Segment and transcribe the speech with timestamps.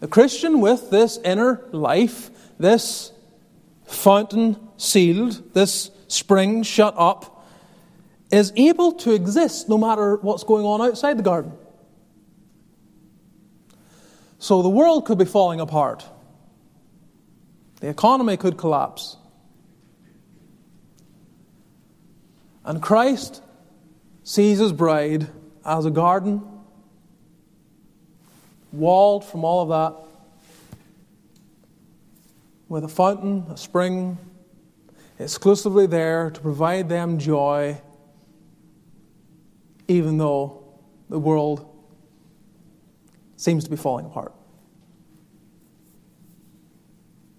[0.00, 3.12] The Christian with this inner life, this
[3.86, 7.46] fountain sealed, this spring shut up,
[8.30, 11.52] is able to exist no matter what's going on outside the garden.
[14.38, 16.04] So the world could be falling apart.
[17.80, 19.16] The economy could collapse.
[22.64, 23.42] And Christ
[24.22, 25.28] sees his bride
[25.64, 26.42] as a garden,
[28.72, 30.08] walled from all of that,
[32.68, 34.18] with a fountain, a spring,
[35.18, 37.80] exclusively there to provide them joy,
[39.88, 40.62] even though
[41.08, 41.64] the world
[43.36, 44.34] seems to be falling apart.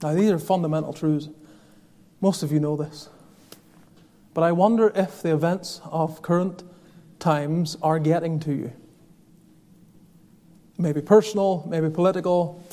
[0.02, 1.30] Now, these are fundamental truths.
[2.22, 3.10] Most of you know this.
[4.34, 6.64] But I wonder if the events of current
[7.20, 8.74] times are getting to you.
[10.80, 12.64] Maybe personal, maybe political,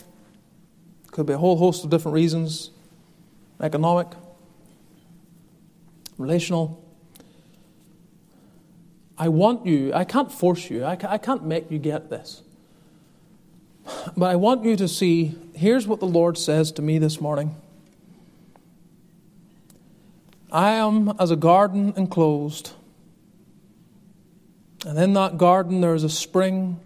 [1.11, 2.71] could be a whole host of different reasons
[3.61, 4.09] economic,
[6.17, 6.85] relational.
[9.19, 12.43] I want you, I can't force you, I can't make you get this.
[14.17, 17.57] But I want you to see here's what the Lord says to me this morning.
[20.53, 22.73] I am as a garden enclosed,
[24.85, 26.79] and in that garden there is a spring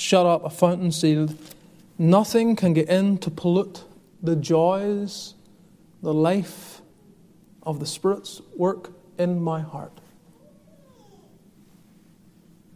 [0.00, 1.36] shut up, a fountain sealed.
[1.98, 3.84] Nothing can get in to pollute
[4.22, 5.34] the joys,
[6.02, 6.80] the life
[7.62, 10.00] of the Spirit's work in my heart.